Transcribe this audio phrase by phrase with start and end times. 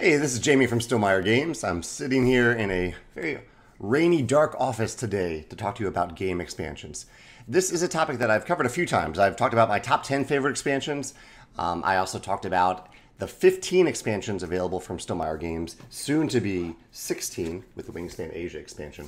[0.00, 1.62] Hey, this is Jamie from Stonemaier Games.
[1.62, 3.40] I'm sitting here in a very
[3.78, 7.04] rainy, dark office today to talk to you about game expansions.
[7.46, 9.18] This is a topic that I've covered a few times.
[9.18, 11.12] I've talked about my top 10 favorite expansions.
[11.58, 16.76] Um, I also talked about the 15 expansions available from Stonemaier Games, soon to be
[16.92, 19.06] 16 with the Wingspan Asia expansion.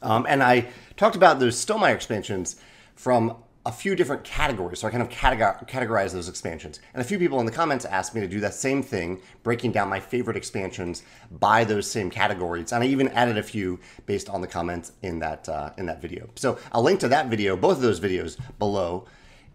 [0.00, 2.54] Um, and I talked about those Stonemaier expansions
[2.94, 3.34] from
[3.64, 4.80] a few different categories.
[4.80, 6.80] So I kind of categorize those expansions.
[6.94, 9.70] And a few people in the comments asked me to do that same thing, breaking
[9.70, 12.72] down my favorite expansions by those same categories.
[12.72, 16.02] And I even added a few based on the comments in that uh, in that
[16.02, 16.28] video.
[16.34, 19.06] So I'll link to that video, both of those videos below,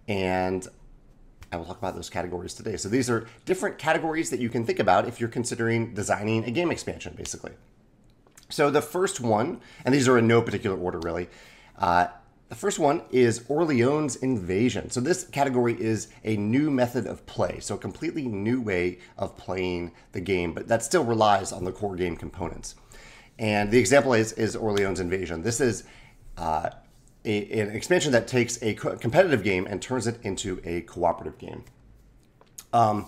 [0.08, 0.66] and
[1.52, 2.78] I will talk about those categories today.
[2.78, 6.52] So these are different categories that you can think about if you're considering designing a
[6.52, 7.52] game expansion, basically.
[8.50, 11.28] So the first one, and these are in no particular order really.
[11.78, 12.08] Uh,
[12.50, 14.90] the first one is Orleans Invasion.
[14.90, 19.36] So this category is a new method of play, so a completely new way of
[19.36, 22.76] playing the game, but that still relies on the core game components.
[23.38, 25.44] And the example is, is Orleans Invasion.
[25.44, 25.84] This is
[26.38, 26.70] uh,
[27.26, 31.66] a, an expansion that takes a competitive game and turns it into a cooperative game.
[32.74, 33.08] Um,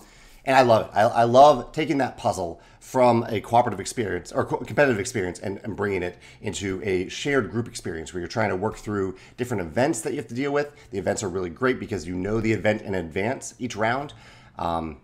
[0.49, 0.91] and I love it.
[0.95, 5.59] I, I, love taking that puzzle from a cooperative experience or co- competitive experience and,
[5.63, 9.61] and, bringing it into a shared group experience where you're trying to work through different
[9.61, 10.73] events that you have to deal with.
[10.89, 14.15] The events are really great because you know the event in advance each round,
[14.57, 14.97] um,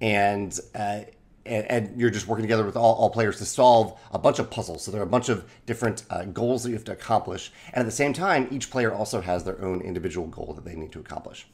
[0.00, 1.02] and, uh,
[1.46, 4.82] and, you're just working together with all, all, players to solve a bunch of puzzles.
[4.82, 7.82] So there are a bunch of different uh, goals that you have to accomplish, and
[7.82, 10.90] at the same time, each player also has their own individual goal that they need
[10.90, 11.46] to accomplish.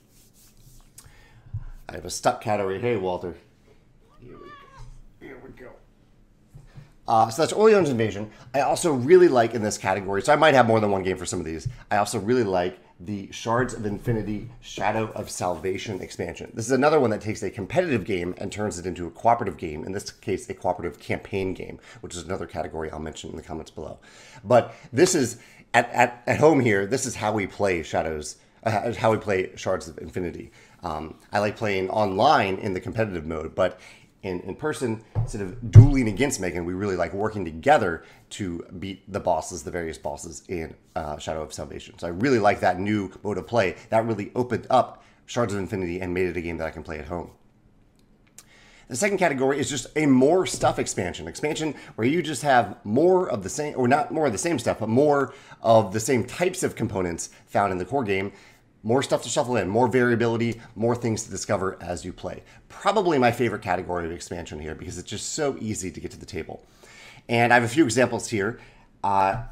[1.88, 2.80] I have a stuck cat over here.
[2.80, 3.34] Hey, Walter.
[4.20, 4.54] Here we go.
[5.20, 5.70] Here we go.
[7.06, 8.30] Uh, so that's Orleans Invasion.
[8.52, 11.16] I also really like in this category, so I might have more than one game
[11.16, 11.66] for some of these.
[11.90, 16.50] I also really like the Shards of Infinity Shadow of Salvation expansion.
[16.52, 19.56] This is another one that takes a competitive game and turns it into a cooperative
[19.56, 23.36] game, in this case, a cooperative campaign game, which is another category I'll mention in
[23.36, 23.98] the comments below.
[24.44, 25.38] But this is,
[25.72, 29.52] at, at, at home here, this is how we play Shadows, uh, how we play
[29.56, 30.50] Shards of Infinity.
[30.82, 33.80] Um, I like playing online in the competitive mode, but
[34.22, 39.10] in, in person, instead of dueling against Megan, we really like working together to beat
[39.10, 41.98] the bosses, the various bosses in uh, Shadow of Salvation.
[41.98, 43.76] So I really like that new mode of play.
[43.90, 46.82] That really opened up Shards of Infinity and made it a game that I can
[46.82, 47.30] play at home.
[48.88, 51.28] The second category is just a more stuff expansion.
[51.28, 54.58] Expansion where you just have more of the same, or not more of the same
[54.58, 58.32] stuff, but more of the same types of components found in the core game
[58.82, 62.42] more stuff to shuffle in, more variability, more things to discover as you play.
[62.68, 66.18] Probably my favorite category of expansion here because it's just so easy to get to
[66.18, 66.64] the table.
[67.28, 68.60] And I have a few examples here.
[69.02, 69.42] Uh,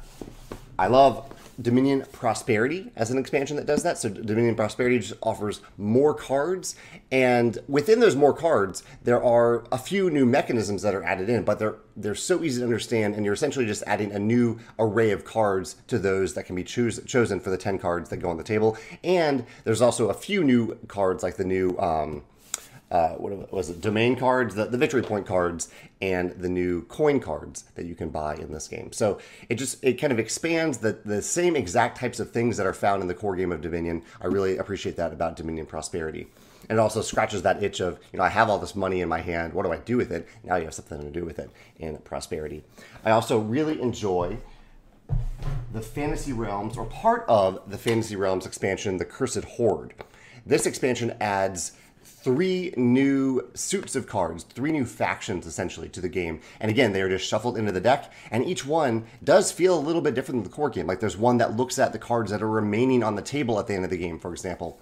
[0.79, 3.97] I love Dominion Prosperity as an expansion that does that.
[3.97, 6.75] So Dominion Prosperity just offers more cards,
[7.11, 11.43] and within those more cards, there are a few new mechanisms that are added in,
[11.43, 15.11] but they're they're so easy to understand, and you're essentially just adding a new array
[15.11, 18.37] of cards to those that can be chosen for the ten cards that go on
[18.37, 18.77] the table.
[19.03, 21.77] And there's also a few new cards like the new.
[21.79, 22.23] Um,
[22.89, 23.81] uh, what was it?
[23.81, 25.69] Domain cards, the, the victory point cards,
[26.01, 28.91] and the new coin cards that you can buy in this game.
[28.93, 32.65] So it just it kind of expands the the same exact types of things that
[32.65, 34.03] are found in the core game of Dominion.
[34.21, 36.27] I really appreciate that about Dominion Prosperity.
[36.69, 39.07] And it also scratches that itch of, you know, I have all this money in
[39.07, 39.53] my hand.
[39.53, 40.27] What do I do with it?
[40.43, 42.63] Now you have something to do with it in Prosperity.
[43.05, 44.37] I also really enjoy
[45.71, 49.93] the Fantasy Realms, or part of the Fantasy Realms expansion, the Cursed Hoard.
[50.45, 51.73] This expansion adds
[52.19, 56.41] three new suits of cards, three new factions essentially to the game.
[56.59, 59.79] And again, they are just shuffled into the deck, and each one does feel a
[59.79, 60.87] little bit different than the core game.
[60.87, 63.67] Like there's one that looks at the cards that are remaining on the table at
[63.67, 64.79] the end of the game, for example.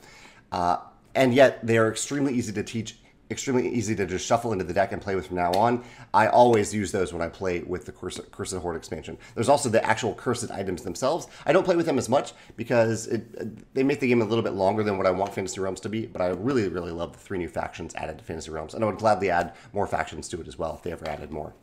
[0.51, 0.77] Uh,
[1.13, 2.97] and yet they are extremely easy to teach
[3.31, 5.83] extremely easy to just shuffle into the deck and play with from now on.
[6.13, 9.17] I always use those when I play with the Cursed, Hoard expansion.
[9.33, 11.27] There's also the actual Cursed items themselves.
[11.45, 14.43] I don't play with them as much because it, they make the game a little
[14.43, 17.13] bit longer than what I want Fantasy Realms to be, but I really, really love
[17.13, 20.27] the three new factions added to Fantasy Realms, and I would gladly add more factions
[20.29, 21.53] to it as well if they ever added more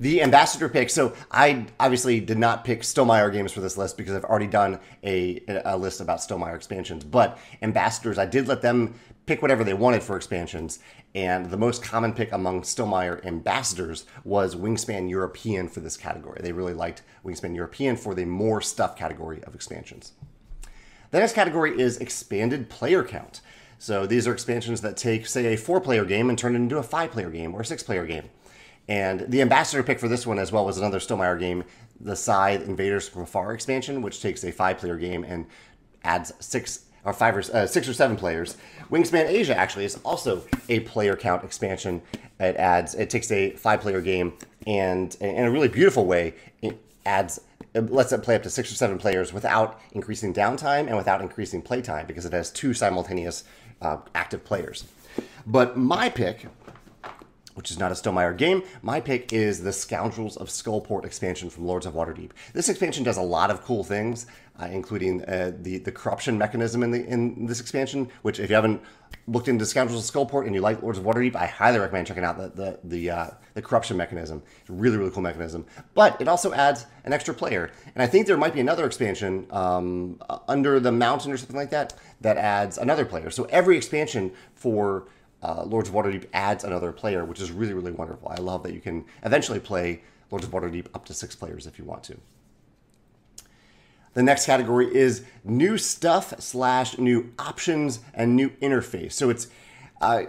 [0.00, 0.90] the ambassador pick.
[0.90, 4.80] So I obviously did not pick Stonemaier games for this list because I've already done
[5.04, 7.04] a, a list about Stonemaier expansions.
[7.04, 8.94] But ambassadors, I did let them
[9.26, 10.78] pick whatever they wanted for expansions.
[11.14, 16.40] And the most common pick among Stonemaier ambassadors was Wingspan European for this category.
[16.42, 20.12] They really liked Wingspan European for the more stuff category of expansions.
[21.10, 23.40] The next category is expanded player count.
[23.78, 26.78] So these are expansions that take, say, a four player game and turn it into
[26.78, 28.30] a five player game or a six player game.
[28.88, 31.64] And the ambassador pick for this one as well was another Stonemaier game,
[32.00, 35.46] the Scythe Invaders from Afar expansion, which takes a five player game and
[36.02, 38.56] adds six or five or uh, six or seven players.
[38.90, 42.02] Wingspan Asia actually is also a player count expansion.
[42.38, 44.34] It adds, it takes a five player game
[44.66, 47.40] and in a really beautiful way, it adds,
[47.74, 51.20] it lets it play up to six or seven players without increasing downtime and without
[51.20, 53.44] increasing playtime because it has two simultaneous
[53.80, 54.84] uh, active players.
[55.46, 56.46] But my pick
[57.60, 58.62] which is not a Stonemaier game.
[58.80, 62.30] My pick is the Scoundrels of Skullport expansion from Lords of Waterdeep.
[62.54, 64.24] This expansion does a lot of cool things,
[64.58, 68.08] uh, including uh, the the corruption mechanism in the in this expansion.
[68.22, 68.80] Which, if you haven't
[69.26, 72.24] looked into Scoundrels of Skullport and you like Lords of Waterdeep, I highly recommend checking
[72.24, 74.42] out the the the, uh, the corruption mechanism.
[74.62, 75.66] It's a really really cool mechanism.
[75.92, 79.46] But it also adds an extra player, and I think there might be another expansion
[79.50, 80.18] um,
[80.48, 81.92] under the mountain or something like that
[82.22, 83.28] that adds another player.
[83.28, 85.08] So every expansion for
[85.42, 88.28] uh, Lords of Waterdeep adds another player, which is really, really wonderful.
[88.28, 91.78] I love that you can eventually play Lords of Waterdeep up to six players if
[91.78, 92.18] you want to.
[94.14, 99.12] The next category is new stuff slash new options and new interface.
[99.12, 99.46] So it's,
[100.00, 100.22] uh,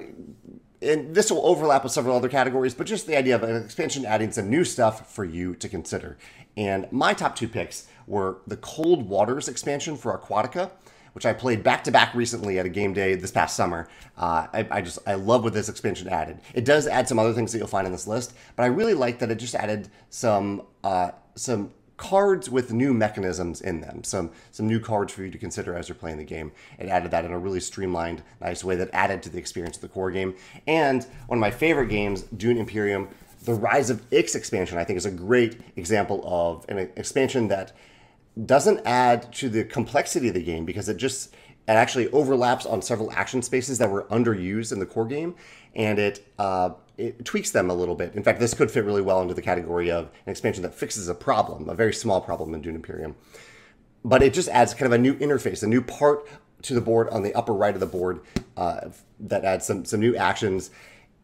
[0.82, 4.06] and this will overlap with several other categories, but just the idea of an expansion
[4.06, 6.18] adding some new stuff for you to consider.
[6.56, 10.72] And my top two picks were the Cold Waters expansion for Aquatica
[11.14, 13.88] which I played back to back recently at a game day this past summer.
[14.18, 16.40] Uh, I, I, just I love what this expansion added.
[16.54, 18.94] It does add some other things that you'll find in this list, but I really
[18.94, 21.72] like that it just added some uh, some
[22.02, 24.04] cards with new mechanisms in them.
[24.04, 26.52] Some some new cards for you to consider as you're playing the game.
[26.80, 29.82] It added that in a really streamlined, nice way that added to the experience of
[29.82, 30.36] the core game.
[30.66, 33.08] And one of my favorite games, Dune Imperium.
[33.44, 37.72] The Rise of Ix expansion, I think, is a great example of an expansion that
[38.46, 41.34] doesn't add to the complexity of the game because it just
[41.68, 45.36] it actually overlaps on several action spaces that were underused in the core game,
[45.76, 48.16] and it uh, it tweaks them a little bit.
[48.16, 51.08] In fact, this could fit really well into the category of an expansion that fixes
[51.08, 53.16] a problem, a very small problem in Dune Imperium.
[54.04, 56.28] But it just adds kind of a new interface, a new part
[56.64, 58.22] to the board on the upper right of the board
[58.58, 58.90] uh,
[59.20, 60.72] that adds some some new actions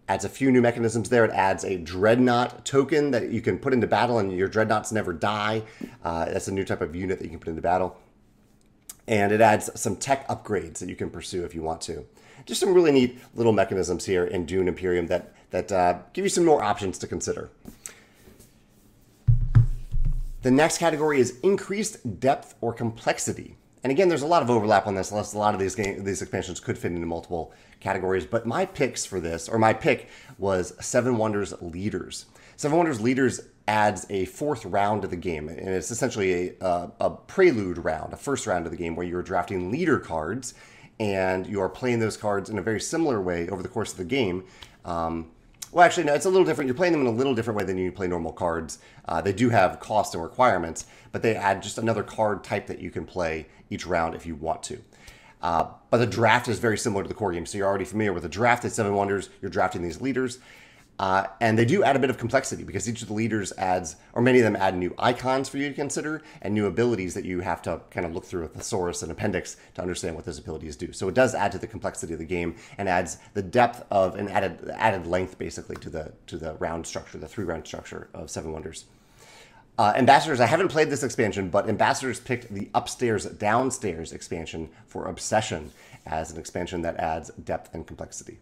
[0.08, 1.26] adds a few new mechanisms there.
[1.26, 5.14] It adds a dreadnought token that you can put into battle, and your dreadnoughts never
[5.14, 5.64] die.
[6.04, 7.98] Uh, that's a new type of unit that you can put into battle.
[9.08, 12.06] And it adds some tech upgrades that you can pursue if you want to.
[12.46, 16.30] Just some really neat little mechanisms here in Dune Imperium that that uh, give you
[16.30, 17.50] some more options to consider.
[20.42, 23.58] The next category is increased depth or complexity.
[23.84, 25.12] And again, there's a lot of overlap on this.
[25.12, 28.26] Unless a lot of these game, these expansions could fit into multiple categories.
[28.26, 32.26] But my picks for this, or my pick, was Seven Wonders Leaders.
[32.56, 36.92] Seven Wonders Leaders adds a fourth round to the game, and it's essentially a, a,
[37.02, 40.54] a prelude round, a first round of the game where you're drafting leader cards,
[41.00, 43.98] and you are playing those cards in a very similar way over the course of
[43.98, 44.44] the game.
[44.86, 45.32] Um,
[45.72, 46.68] well, actually, no, it's a little different.
[46.68, 48.80] You're playing them in a little different way than you play normal cards.
[49.06, 52.80] Uh, they do have cost and requirements, but they add just another card type that
[52.80, 54.82] you can play each round if you want to.
[55.42, 58.14] Uh, but the draft is very similar to the core game, so you're already familiar
[58.14, 59.30] with the draft at Seven Wonders.
[59.42, 60.40] You're drafting these leaders.
[61.00, 63.98] Uh, and they do add a bit of complexity because each of the leaders adds,
[64.14, 67.24] or many of them add new icons for you to consider and new abilities that
[67.24, 70.40] you have to kind of look through a thesaurus and appendix to understand what those
[70.40, 70.92] abilities do.
[70.92, 74.16] So it does add to the complexity of the game and adds the depth of
[74.16, 78.10] an added added length basically to the to the round structure, the three round structure
[78.16, 78.86] of Seven Wonders.
[79.78, 85.06] Uh, Ambassadors, I haven't played this expansion, but Ambassadors picked the Upstairs Downstairs expansion for
[85.06, 85.72] Obsession
[86.06, 88.40] as an expansion that adds depth and complexity.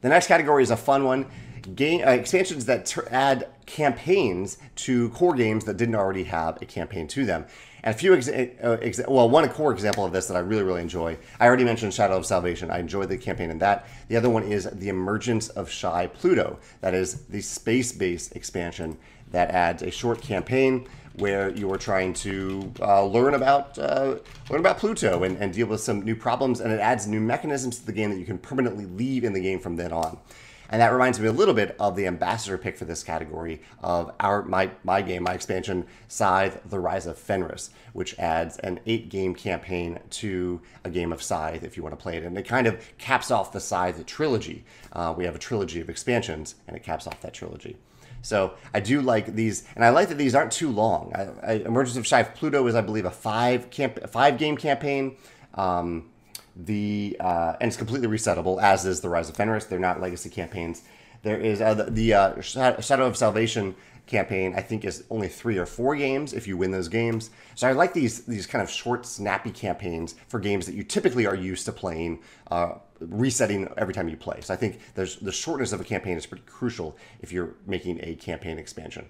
[0.00, 1.26] The next category is a fun one
[1.74, 7.08] game uh, expansions that add campaigns to core games that didn't already have a campaign
[7.08, 7.46] to them.
[7.82, 10.62] And a few, exa- uh, exa- well, one core example of this that I really,
[10.62, 11.18] really enjoy.
[11.40, 12.70] I already mentioned Shadow of Salvation.
[12.70, 13.88] I enjoyed the campaign in that.
[14.08, 16.58] The other one is The Emergence of Shy Pluto.
[16.80, 18.98] That is the space based expansion
[19.30, 20.86] that adds a short campaign
[21.18, 24.16] where you are trying to uh, learn about uh,
[24.50, 27.78] learn about Pluto and, and deal with some new problems, and it adds new mechanisms
[27.78, 30.18] to the game that you can permanently leave in the game from then on.
[30.70, 34.14] And that reminds me a little bit of the ambassador pick for this category of
[34.20, 39.08] our my my game, my expansion, Scythe: The Rise of Fenris, which adds an eight
[39.08, 42.46] game campaign to a game of Scythe if you want to play it, and it
[42.46, 44.64] kind of caps off the Scythe trilogy.
[44.92, 47.76] Uh, we have a trilogy of expansions, and it caps off that trilogy.
[48.22, 51.12] So I do like these, and I like that these aren't too long.
[51.14, 55.16] I, I, Emergence of Shy Pluto is, I believe, a five camp, five game campaign.
[55.54, 56.10] Um,
[56.56, 59.64] the uh, and it's completely resettable, as is the Rise of Fenris.
[59.66, 60.82] They're not legacy campaigns.
[61.22, 63.74] There is uh, the, the uh, Shadow of Salvation
[64.08, 64.54] campaign.
[64.56, 67.30] I think is only three or four games if you win those games.
[67.54, 71.26] So I like these these kind of short, snappy campaigns for games that you typically
[71.26, 74.40] are used to playing uh, resetting every time you play.
[74.40, 78.00] So I think there's the shortness of a campaign is pretty crucial if you're making
[78.02, 79.06] a campaign expansion.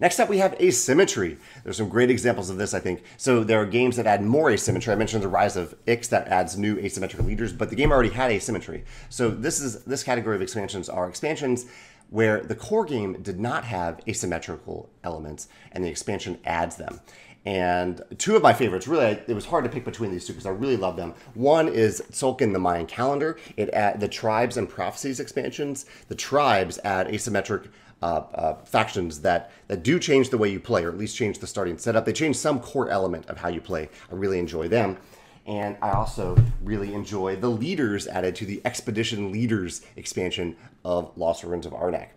[0.00, 1.36] Next up, we have asymmetry.
[1.62, 3.02] There's some great examples of this, I think.
[3.18, 4.94] So there are games that add more asymmetry.
[4.94, 8.08] I mentioned the rise of Ix that adds new asymmetric leaders, but the game already
[8.08, 8.84] had asymmetry.
[9.10, 11.66] So this is this category of expansions are expansions
[12.10, 17.00] where the core game did not have asymmetrical elements, and the expansion adds them.
[17.46, 20.44] And two of my favorites, really, it was hard to pick between these two because
[20.44, 21.14] I really love them.
[21.32, 23.38] One is Tzolk'in the Mayan Calendar.
[23.56, 25.86] It add the Tribes and Prophecies expansions.
[26.08, 27.68] The Tribes add asymmetric
[28.02, 31.38] uh, uh, factions that that do change the way you play, or at least change
[31.38, 32.04] the starting setup.
[32.04, 33.88] They change some core element of how you play.
[34.10, 34.98] I really enjoy them.
[35.46, 41.42] And I also really enjoy the leaders added to the Expedition Leaders expansion of Lost
[41.42, 42.08] Ruins of Arnak.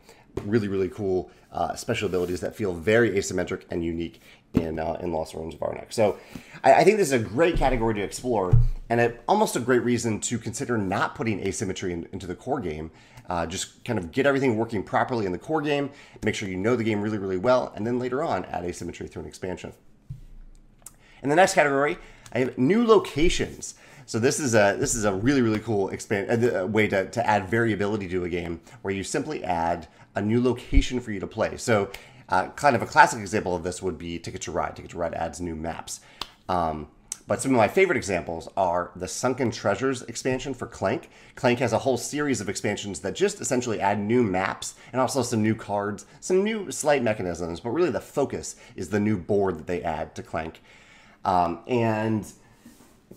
[0.45, 4.19] Really, really cool uh, special abilities that feel very asymmetric and unique
[4.55, 5.93] in uh, in Lost Ruins of Arnak.
[5.93, 6.17] So
[6.63, 9.83] I, I, think this is a great category to explore, and a, almost a great
[9.83, 12.91] reason to consider not putting asymmetry in, into the core game.
[13.29, 15.89] Uh, just kind of get everything working properly in the core game,
[16.25, 19.07] make sure you know the game really, really well, and then later on add asymmetry
[19.07, 19.71] through an expansion.
[21.21, 21.97] In the next category,
[22.33, 23.75] I have new locations.
[24.05, 27.25] So this is a this is a really really cool expand uh, way to, to
[27.25, 31.27] add variability to a game where you simply add a new location for you to
[31.27, 31.57] play.
[31.57, 31.89] So
[32.29, 34.75] uh, kind of a classic example of this would be Ticket to Ride.
[34.75, 36.01] Ticket to Ride adds new maps.
[36.49, 36.87] Um,
[37.25, 41.09] but some of my favorite examples are the Sunken Treasures expansion for Clank.
[41.35, 45.21] Clank has a whole series of expansions that just essentially add new maps and also
[45.21, 49.57] some new cards, some new slight mechanisms, but really the focus is the new board
[49.57, 50.61] that they add to Clank.
[51.25, 52.25] Um, and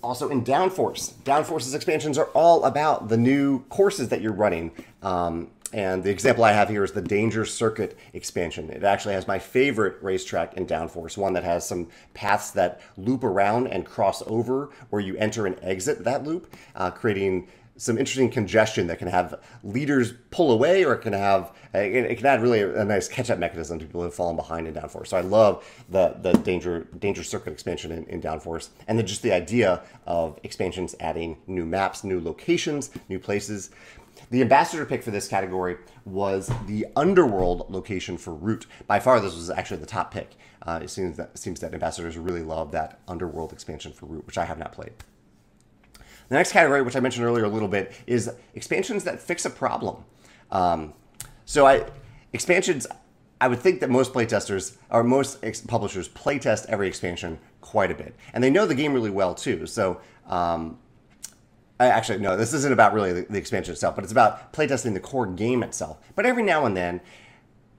[0.02, 4.70] also in Downforce, Downforce's expansions are all about the new courses that you're running.
[5.02, 8.70] Um, and the example I have here is the Danger Circuit expansion.
[8.70, 13.24] It actually has my favorite racetrack in Downforce, one that has some paths that loop
[13.24, 18.30] around and cross over where you enter and exit that loop, uh, creating some interesting
[18.30, 22.62] congestion that can have leaders pull away or it can have it, can add really
[22.62, 25.66] a, nice catch-up mechanism to people who have fallen behind in downforce so i love
[25.88, 30.38] the the danger danger circuit expansion in, in downforce and then just the idea of
[30.42, 33.70] expansions adding new maps new locations new places
[34.30, 38.66] the ambassador pick for this category was the Underworld location for Root.
[38.86, 40.36] By far, this was actually the top pick.
[40.62, 44.38] Uh, it seems that seems that ambassadors really love that Underworld expansion for Root, which
[44.38, 44.94] I have not played.
[46.28, 49.50] The next category, which I mentioned earlier a little bit, is expansions that fix a
[49.50, 50.04] problem.
[50.50, 50.94] Um,
[51.44, 51.84] so I
[52.32, 52.86] expansions.
[53.38, 57.94] I would think that most playtesters or most ex- publishers playtest every expansion quite a
[57.94, 59.66] bit, and they know the game really well too.
[59.66, 60.78] So um,
[61.78, 64.94] I actually, no, this isn't about really the, the, expansion itself, but it's about playtesting
[64.94, 65.98] the core game itself.
[66.14, 67.00] But every now and then,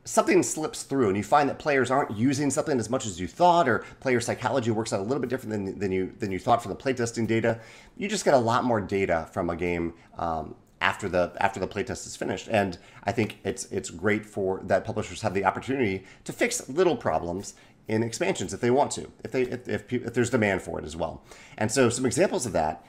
[0.08, 3.28] something slips through, and you find that players aren't using something as much as you
[3.28, 6.40] thought, or player psychology works out a little bit different than, than you than you
[6.40, 7.60] thought from the playtesting data.
[7.98, 11.68] You just get a lot more data from a game um, after the after the
[11.68, 16.06] playtest is finished, and I think it's it's great for that publishers have the opportunity
[16.24, 17.54] to fix little problems
[17.88, 20.86] in expansions if they want to, if they if, if, if there's demand for it
[20.86, 21.24] as well.
[21.58, 22.86] And so some examples of that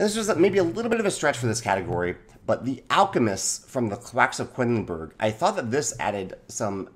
[0.00, 2.16] and this was maybe a little bit of a stretch for this category,
[2.50, 6.88] but the Alchemists from the Quacks of Quedlinburg, I thought that this added some.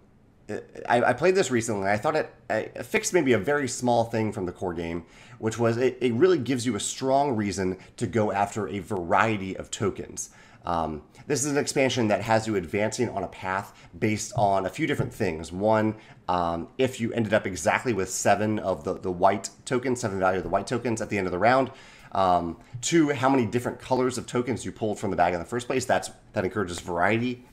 [0.88, 1.88] I, I played this recently.
[1.88, 5.06] I thought it, it, fixed maybe a very small thing from the core game,
[5.38, 9.56] which was it, it really gives you a strong reason to go after a variety
[9.56, 10.30] of tokens.
[10.66, 14.68] Um, this is an expansion that has you advancing on a path based on a
[14.68, 15.52] few different things.
[15.52, 15.94] One,
[16.26, 20.38] um, if you ended up exactly with seven of the, the white tokens, seven value
[20.38, 21.70] of the white tokens at the end of the round,
[22.14, 25.46] um, two, how many different colors of tokens you pulled from the bag in the
[25.46, 25.84] first place.
[25.84, 27.44] That's that encourages variety.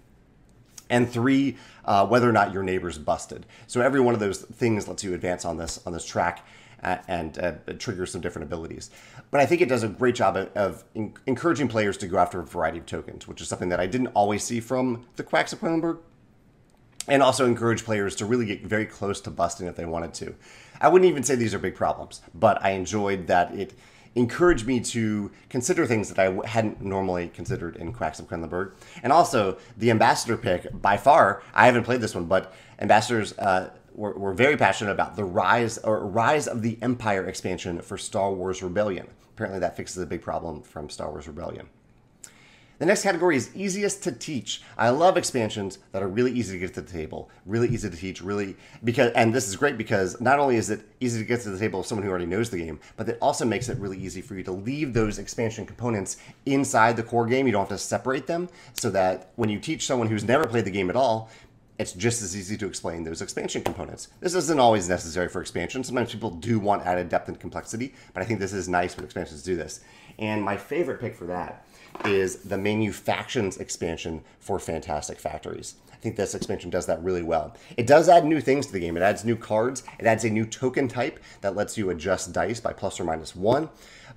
[0.90, 3.46] And three, uh, whether or not your neighbor's busted.
[3.66, 6.46] So every one of those things lets you advance on this on this track
[6.84, 8.92] uh, and uh, trigger some different abilities.
[9.30, 12.18] But I think it does a great job of, of in- encouraging players to go
[12.18, 15.24] after a variety of tokens, which is something that I didn't always see from the
[15.24, 16.00] Quacks of Quedlinburg.
[17.08, 20.36] And also encourage players to really get very close to busting if they wanted to.
[20.80, 23.74] I wouldn't even say these are big problems, but I enjoyed that it
[24.16, 28.74] encouraged me to consider things that I hadn't normally considered in Quacks of Quedlinburg.
[29.04, 33.70] And also, the Ambassador pick, by far, I haven't played this one, but Ambassadors uh,
[33.94, 38.32] were, were very passionate about the rise or rise of the Empire expansion for Star
[38.32, 39.08] Wars Rebellion.
[39.34, 41.68] Apparently, that fixes a big problem from Star Wars Rebellion.
[42.82, 44.64] The next category is easiest to teach.
[44.76, 47.96] I love expansions that are really easy to get to the table, really easy to
[47.96, 51.42] teach, really because and this is great because not only is it easy to get
[51.42, 53.78] to the table of someone who already knows the game, but it also makes it
[53.78, 57.46] really easy for you to leave those expansion components inside the core game.
[57.46, 60.66] You don't have to separate them so that when you teach someone who's never played
[60.66, 61.30] the game at all,
[61.78, 64.08] it's just as easy to explain those expansion components.
[64.22, 65.84] This isn't always necessary for expansion.
[65.84, 69.06] Sometimes people do want added depth and complexity, but I think this is nice when
[69.06, 69.82] expansions do this.
[70.18, 71.64] And my favorite pick for that
[72.06, 75.76] is the manufactions expansion for Fantastic Factories.
[75.92, 77.56] I think this expansion does that really well.
[77.78, 78.98] It does add new things to the game.
[78.98, 79.84] It adds new cards.
[80.00, 83.36] It adds a new token type that lets you adjust dice by plus or minus
[83.36, 83.70] one.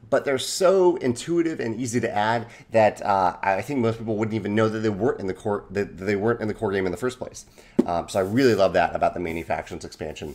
[0.09, 4.35] But they're so intuitive and easy to add that uh, I think most people wouldn't
[4.35, 6.87] even know that they weren't in the core that they weren't in the core game
[6.87, 7.47] in the first place.
[7.87, 10.35] Um, so I really love that about the Manufactions expansion.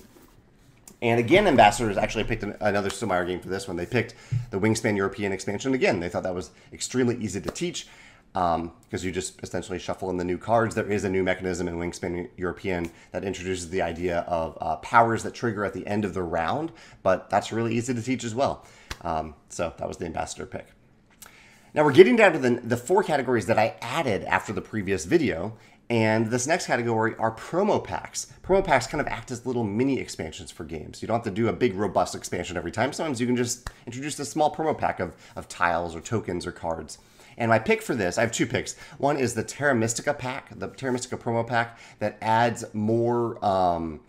[1.01, 3.77] And again, Ambassadors actually picked an, another Stonemaier game for this one.
[3.77, 4.15] They picked
[4.51, 5.74] the Wingspan European expansion.
[5.74, 7.88] Again, they thought that was extremely easy to teach
[8.34, 10.75] because um, you just essentially shuffle in the new cards.
[10.75, 15.24] There is a new mechanism in Wingspan European that introduces the idea of uh, powers
[15.24, 18.36] that trigger at the end of the round, but that's really easy to teach as
[18.36, 18.65] well.
[19.01, 20.68] Um, so that was the Ambassador pick.
[21.74, 25.06] Now we're getting down to the, the four categories that I added after the previous
[25.06, 25.56] video,
[25.89, 28.31] and this next category are promo packs.
[28.43, 31.01] Promo packs kind of act as little mini expansions for games.
[31.01, 32.93] You don't have to do a big, robust expansion every time.
[32.93, 36.51] Sometimes you can just introduce a small promo pack of, of tiles or tokens or
[36.51, 37.00] cards.
[37.38, 38.75] And my pick for this, I have two picks.
[38.98, 44.01] One is the Terra Mystica pack, the Terra Mystica promo pack that adds more um,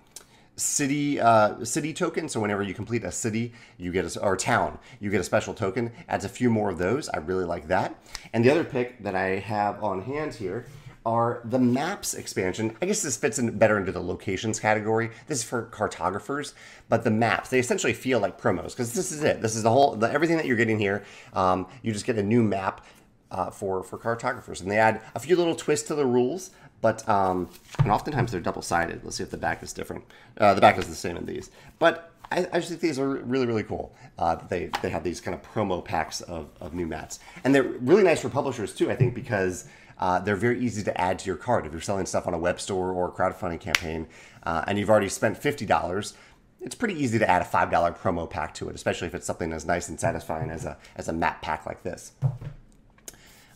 [0.57, 2.29] city uh, city token.
[2.29, 5.55] So whenever you complete a city, you get a or town, you get a special
[5.55, 5.93] token.
[6.09, 7.09] Adds a few more of those.
[7.09, 7.95] I really like that.
[8.33, 10.67] And the other pick that I have on hand here
[11.07, 12.77] are the maps expansion.
[12.83, 15.11] I guess this fits in better into the locations category.
[15.27, 16.55] This is for cartographers,
[16.89, 19.41] but the maps they essentially feel like promos because this is it.
[19.41, 21.05] This is the whole the, everything that you're getting here.
[21.33, 22.85] Um, you just get a new map.
[23.33, 27.09] Uh, for for cartographers, and they add a few little twists to the rules, but
[27.09, 29.05] um, and oftentimes they're double sided.
[29.05, 30.03] Let's see if the back is different.
[30.37, 33.09] Uh, the back is the same in these, but I, I just think these are
[33.09, 33.95] really, really cool.
[34.19, 37.63] Uh, they they have these kind of promo packs of, of new mats, and they're
[37.63, 38.91] really nice for publishers too.
[38.91, 39.67] I think because
[40.01, 42.39] uh, they're very easy to add to your cart if you're selling stuff on a
[42.39, 44.09] web store or a crowdfunding campaign,
[44.43, 46.15] uh, and you've already spent fifty dollars.
[46.63, 49.27] It's pretty easy to add a five dollar promo pack to it, especially if it's
[49.27, 52.13] something as nice and satisfying as a as a map pack like this.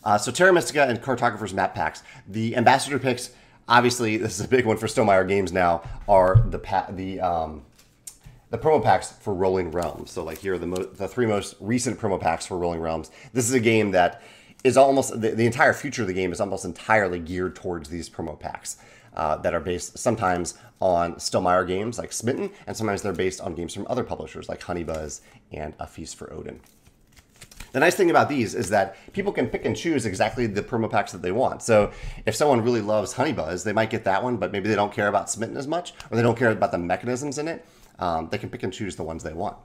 [0.03, 2.03] Uh, so Terra Mystica and Cartographers map packs.
[2.27, 3.31] The ambassador picks,
[3.67, 7.63] obviously, this is a big one for Stonemaier Games now, are the pa- the um,
[8.51, 10.11] the promo packs for Rolling Realms.
[10.11, 13.09] So like here are the the three most recent promo packs for Rolling Realms.
[13.33, 14.21] This is a game that
[14.65, 18.09] is almost the, the entire future of the game is almost entirely geared towards these
[18.09, 18.77] promo packs.
[19.13, 23.55] Uh, that are based sometimes on Stonemaier games like Smitten, and sometimes they're based on
[23.55, 25.21] games from other publishers like Honeybuzz
[25.53, 26.59] and A Feast for Odin.
[27.71, 30.91] The nice thing about these is that people can pick and choose exactly the promo
[30.91, 31.61] packs that they want.
[31.61, 31.93] So
[32.25, 35.07] if someone really loves Honeybuzz, they might get that one, but maybe they don't care
[35.07, 37.65] about Smitten as much, or they don't care about the mechanisms in it.
[37.99, 39.55] Um, they can pick and choose the ones they want.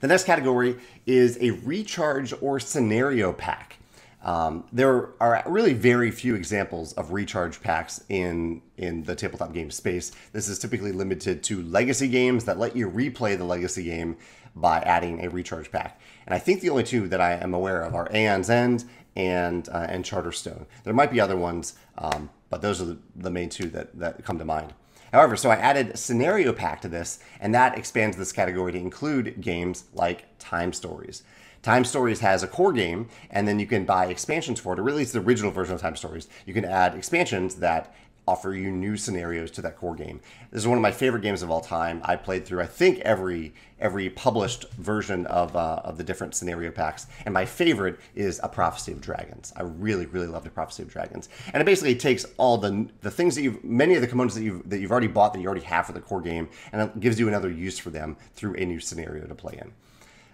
[0.00, 3.78] The next category is a recharge or scenario pack.
[4.22, 9.70] Um, there are really very few examples of recharge packs in in the tabletop game
[9.70, 10.10] space.
[10.32, 14.16] This is typically limited to legacy games that let you replay the legacy game
[14.56, 16.00] by adding a recharge pack.
[16.26, 18.84] And I think the only two that I am aware of are Aeon's End
[19.14, 20.66] and uh, and Charterstone.
[20.84, 24.24] There might be other ones, um, but those are the, the main two that, that
[24.24, 24.74] come to mind.
[25.12, 29.40] However, so I added scenario pack to this, and that expands this category to include
[29.40, 31.22] games like Time Stories.
[31.62, 34.88] Time Stories has a core game, and then you can buy expansions for it, or
[35.00, 36.28] it's the original version of Time Stories.
[36.46, 37.94] You can add expansions that
[38.28, 40.20] offer you new scenarios to that core game.
[40.50, 42.02] This is one of my favorite games of all time.
[42.04, 46.70] I played through I think every every published version of uh, of the different scenario
[46.70, 49.52] packs, and my favorite is A Prophecy of Dragons.
[49.56, 53.10] I really really loved A Prophecy of Dragons, and it basically takes all the the
[53.10, 55.46] things that you've many of the components that you've that you've already bought that you
[55.46, 58.54] already have for the core game, and it gives you another use for them through
[58.56, 59.72] a new scenario to play in.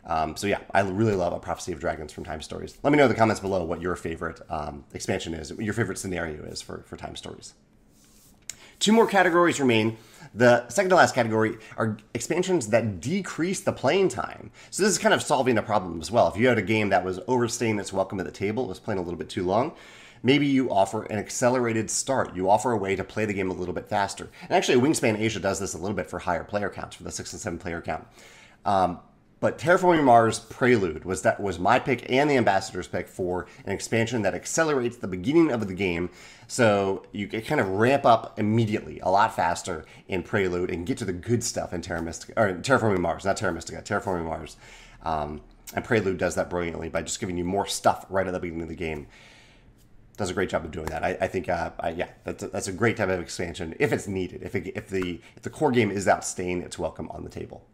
[0.06, 2.76] Um, so yeah, I really love A Prophecy of Dragons from Time Stories.
[2.82, 5.98] Let me know in the comments below what your favorite um, expansion is, your favorite
[5.98, 7.54] scenario is for, for Time Stories.
[8.84, 9.96] Two more categories remain.
[10.34, 14.50] The second to last category are expansions that decrease the playing time.
[14.70, 16.28] So this is kind of solving a problem as well.
[16.28, 18.78] If you had a game that was overstaying its welcome at the table, it was
[18.78, 19.72] playing a little bit too long,
[20.22, 22.36] maybe you offer an accelerated start.
[22.36, 24.28] You offer a way to play the game a little bit faster.
[24.42, 27.10] And actually, Wingspan Asia does this a little bit for higher player counts, for the
[27.10, 28.06] six and seven player count.
[28.66, 28.98] Um,
[29.44, 33.72] but Terraforming Mars Prelude was that was my pick and the ambassador's pick for an
[33.72, 36.08] expansion that accelerates the beginning of the game,
[36.46, 40.96] so you can kind of ramp up immediately, a lot faster in Prelude, and get
[40.96, 44.56] to the good stuff in Terra Mystica or Terraforming Mars, not Terra Mystica, Terraforming Mars.
[45.02, 45.42] Um,
[45.74, 48.62] and Prelude does that brilliantly by just giving you more stuff right at the beginning
[48.62, 49.08] of the game.
[50.16, 51.04] Does a great job of doing that.
[51.04, 53.92] I, I think, uh, I, yeah, that's a, that's a great type of expansion if
[53.92, 54.42] it's needed.
[54.42, 57.66] If, it, if the if the core game is outstaying, it's welcome on the table.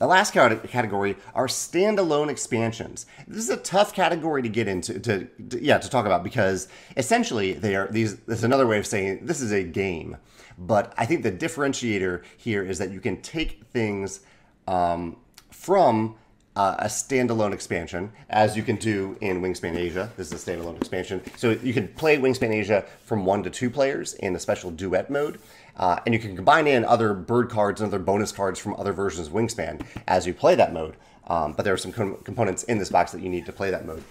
[0.00, 3.04] The last category are standalone expansions.
[3.28, 6.68] This is a tough category to get into, to, to, yeah, to talk about because
[6.96, 8.16] essentially they are these.
[8.20, 10.16] There's another way of saying this is a game,
[10.56, 14.20] but I think the differentiator here is that you can take things
[14.66, 15.18] um,
[15.50, 16.16] from
[16.56, 20.10] uh, a standalone expansion, as you can do in Wingspan Asia.
[20.16, 21.22] This is a standalone expansion.
[21.36, 25.10] So you can play Wingspan Asia from one to two players in a special duet
[25.10, 25.40] mode.
[25.80, 28.92] Uh, and you can combine in other bird cards and other bonus cards from other
[28.92, 30.94] versions of Wingspan as you play that mode.
[31.26, 33.70] Um, but there are some com- components in this box that you need to play
[33.70, 34.04] that mode.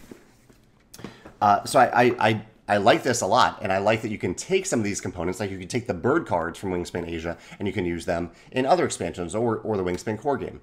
[1.39, 4.17] Uh, so I, I, I, I, like this a lot, and I like that you
[4.17, 7.07] can take some of these components, like you can take the bird cards from Wingspan
[7.07, 10.59] Asia, and you can use them in other expansions or, or the Wingspan core game.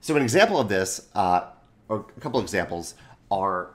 [0.00, 1.46] So an example of this, uh,
[1.88, 2.94] or a couple examples,
[3.30, 3.74] are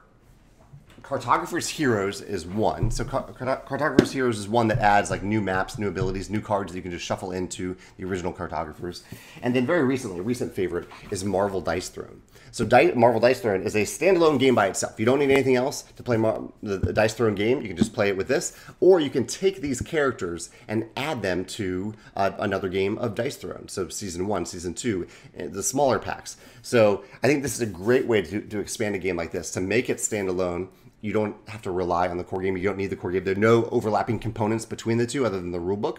[1.04, 2.90] Cartographer's Heroes is one.
[2.90, 6.78] So Cartographer's Heroes is one that adds like new maps, new abilities, new cards that
[6.78, 9.04] you can just shuffle into the original Cartographers.
[9.42, 12.22] And then very recently, a recent favorite is Marvel Dice Throne.
[12.52, 15.00] So Marvel Dice Throne is a standalone game by itself.
[15.00, 17.62] You don't need anything else to play Mar- the, the Dice Throne game.
[17.62, 21.22] You can just play it with this, or you can take these characters and add
[21.22, 23.68] them to uh, another game of Dice Throne.
[23.68, 26.38] So season one, season two, eh, the smaller packs.
[26.62, 29.52] So I think this is a great way to, to expand a game like this
[29.52, 30.70] to make it standalone
[31.04, 32.56] you don't have to rely on the core game.
[32.56, 33.26] You don't need the core game.
[33.26, 35.98] There are no overlapping components between the two other than the rulebook.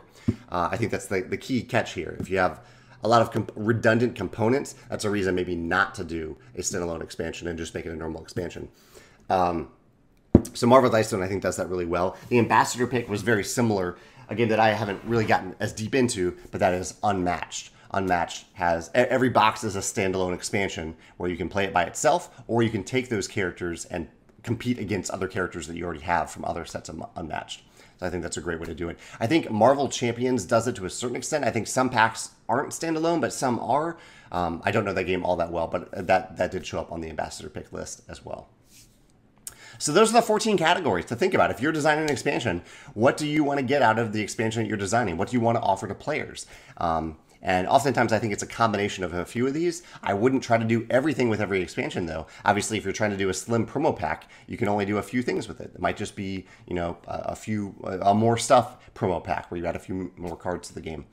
[0.48, 2.16] Uh, I think that's the, the key catch here.
[2.18, 2.64] If you have
[3.02, 7.02] a lot of comp- redundant components, that's a reason maybe not to do a standalone
[7.02, 8.70] expansion and just make it a normal expansion.
[9.28, 9.68] Um,
[10.54, 12.16] so Marvel Throne, I think, does that really well.
[12.30, 13.98] The Ambassador pick was very similar,
[14.30, 17.72] a game that I haven't really gotten as deep into, but that is unmatched.
[17.90, 22.42] Unmatched has every box is a standalone expansion where you can play it by itself,
[22.48, 24.08] or you can take those characters and
[24.44, 27.62] compete against other characters that you already have from other sets of Unmatched.
[27.98, 28.98] So I think that's a great way to do it.
[29.20, 31.44] I think Marvel Champions does it to a certain extent.
[31.44, 33.96] I think some packs aren't standalone, but some are.
[34.32, 36.90] Um, I don't know that game all that well, but that that did show up
[36.90, 38.48] on the ambassador pick list as well.
[39.78, 41.50] So those are the 14 categories to think about.
[41.50, 42.62] If you're designing an expansion,
[42.94, 45.16] what do you want to get out of the expansion that you're designing?
[45.16, 46.46] What do you want to offer to players?
[46.76, 49.82] Um, and oftentimes, I think it's a combination of a few of these.
[50.02, 52.26] I wouldn't try to do everything with every expansion, though.
[52.44, 55.02] Obviously, if you're trying to do a slim promo pack, you can only do a
[55.02, 55.72] few things with it.
[55.74, 59.66] It might just be, you know, a, few, a more stuff promo pack where you
[59.66, 61.04] add a few more cards to the game.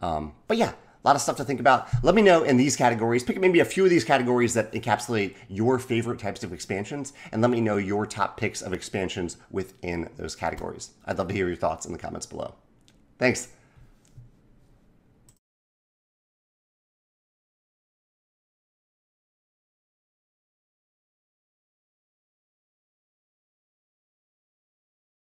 [0.00, 1.88] Um, but yeah, a lot of stuff to think about.
[2.04, 3.24] Let me know in these categories.
[3.24, 7.42] Pick maybe a few of these categories that encapsulate your favorite types of expansions, and
[7.42, 10.90] let me know your top picks of expansions within those categories.
[11.06, 12.54] I'd love to hear your thoughts in the comments below.
[13.18, 13.48] Thanks.